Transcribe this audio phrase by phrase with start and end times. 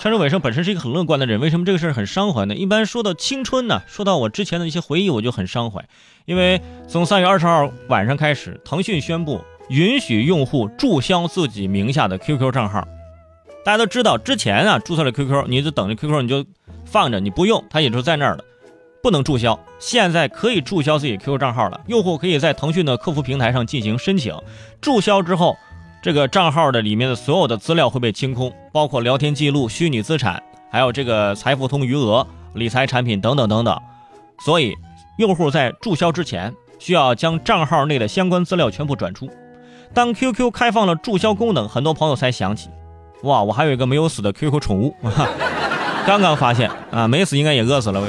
[0.00, 2.54] 陈志伟生本身是一个很乐观的人，为什么这个事儿很伤怀呢？
[2.54, 5.84] 一般说到青春呢，说到我之前的一些回忆，我就很伤怀，
[6.24, 9.40] 因为从三月二十号晚上开始，腾讯宣布
[9.70, 12.86] 允许用户注销自己名下的 QQ 账号。
[13.64, 16.46] 大家都知道，之前啊注册了 QQ，你就等着 QQ 你就
[16.84, 18.44] 放着，你不用它也就在那儿了，
[19.02, 19.58] 不能注销。
[19.80, 24.32] 现在可以注销自己 QQ 账号了，用户可以在腾讯的客服平台上进行申请，
[24.80, 25.56] 注销之后。
[26.00, 30.40] 这个账号的里面的所有的资料会被清空，包括聊天记录、虚拟资产，
[30.70, 33.76] 还有这个财付通余额、理财产品等等等等。
[34.38, 34.76] 所以，
[35.18, 39.28] 用户在注销之前需要将账号内的相关资料全部转出。
[39.92, 42.70] 当 QQ 开放了注销功能，很多朋友才想起，
[43.24, 44.94] 哇，我还有一个没有死的 QQ 宠物，
[46.06, 48.00] 刚刚发现啊，没死应该也饿死了。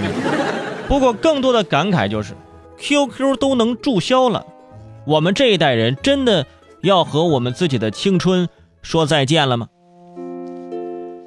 [0.88, 2.36] 不过，更多的感慨就是
[2.78, 4.45] ，QQ 都能注销了，
[5.08, 6.45] 我们这一代人真的。
[6.82, 8.48] 要和我们自己的青春
[8.82, 9.68] 说再见了吗？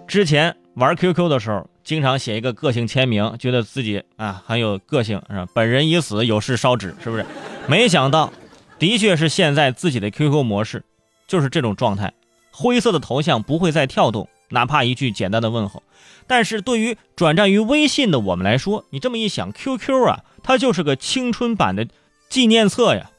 [0.06, 5.46] 之前玩 QQ 的时候，经常写一个个性签名，觉得自己啊很有个性，是吧？
[5.54, 7.26] 本人已死，有事烧纸，是不是？
[7.66, 8.32] 没想到，
[8.78, 10.82] 的确是现在自己的 QQ 模式
[11.26, 12.12] 就是这种状态，
[12.50, 15.82] 灰色的头像不会再跳动，哪怕一句简单的问候。
[16.26, 21.86] 但是对于转战于微信的我们来说，你这么一想，QQ 啊，它就是个青春版的
[22.30, 23.10] 纪念册呀，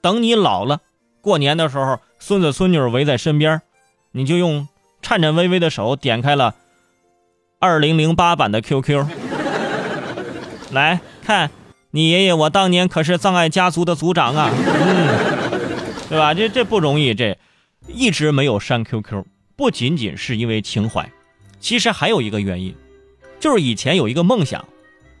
[0.00, 0.80] 等你老了。
[1.24, 3.62] 过年的时候，孙子孙女围在身边，
[4.12, 4.68] 你就用
[5.00, 6.54] 颤颤巍巍的手点开了
[7.58, 9.06] 二零零八版的 QQ，
[10.70, 11.50] 来看，
[11.92, 16.34] 你爷爷我当年可是葬爱家族的族长啊，嗯，对吧？
[16.34, 17.38] 这这不容易，这
[17.88, 19.24] 一直没有删 QQ，
[19.56, 21.10] 不仅仅是因为情怀，
[21.58, 22.76] 其实还有一个原因，
[23.40, 24.62] 就是以前有一个梦想，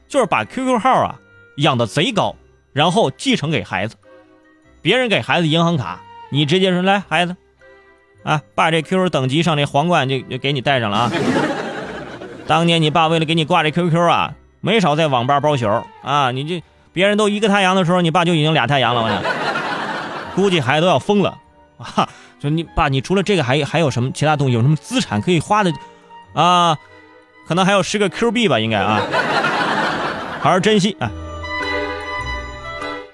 [0.06, 1.18] 就是把 QQ 号啊
[1.56, 2.36] 养的贼高，
[2.74, 3.96] 然后继承给孩子。
[4.84, 7.34] 别人给孩子银行卡，你直接说来孩子，
[8.22, 11.12] 啊，把这 QQ 等级上这皇冠就就给你戴上了啊。
[12.46, 15.66] 当年你爸为了给你挂这 QQ 啊，没少在网吧包宿
[16.02, 16.30] 啊。
[16.32, 19.22] 你这别人都一个太阳的时候，你爸就已经俩太阳了，我想，
[20.36, 21.38] 估计孩子都要疯了
[21.78, 22.06] 啊。
[22.42, 24.52] 说你爸，你除了这个还还有什么其他东西？
[24.52, 25.72] 有什么资产可以花的
[26.34, 26.76] 啊？
[27.48, 29.00] 可能还有十个 Q 币吧，应该啊，
[30.42, 31.10] 好好珍惜啊。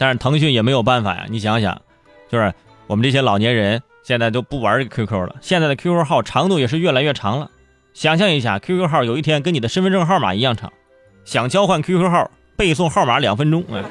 [0.01, 1.83] 但是腾讯也没有办法呀，你想想，
[2.31, 2.55] 就是
[2.87, 7.51] 我们这些老年人现在都不玩这个 QQ 了，现在的 QQ 号长度也是越来越长了。
[7.93, 10.73] 想象一下，QQ 号有一天跟你的身份证号码一样长，
[11.27, 13.63] 想交换 QQ 号，背诵号码两分钟。
[13.71, 13.83] 哎，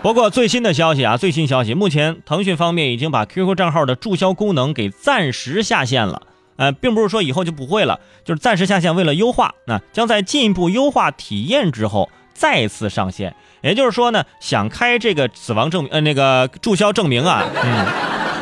[0.00, 6.22] 不过最新的消息啊，最新消息，目前腾讯方面已经把 QQ 账号的注销功能给暂时下线了。
[6.56, 12.08] 呃，并不是说以后就不会了，就是暂时下线，为了优化，那将在进一步优化体验之后
[12.40, 13.36] 再次上线。
[13.60, 17.86] 也就是说呢，想开这个死亡证明，呃，那个注销证明啊，嗯，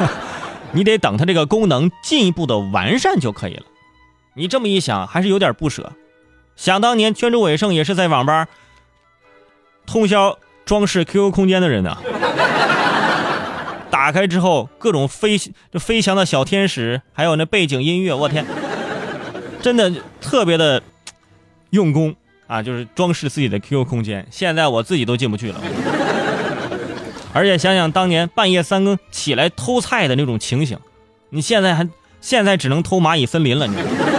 [0.71, 3.65] 你得等它这个功能进一步的完善就可以了。
[4.35, 5.93] 你这么一想，还是有点不舍。
[6.55, 8.47] 想当年，圈主伟盛也是在网吧
[9.87, 11.99] 通宵装饰 QQ 空间的人呢。
[13.91, 18.47] 打开之后，各种飞就飞翔的小天使，还有那背景音乐，我天，
[19.61, 20.81] 真的特别的
[21.71, 22.15] 用功。
[22.49, 25.61] 啊，就是装饰自己的 QQ 空间，现在我自己都进不去了。
[27.33, 30.77] 而且想想当年半夜三更起来偷菜的那种情形，
[31.31, 31.89] 你现在还
[32.21, 34.18] 现在只能偷蚂蚁森林了，你知道吗。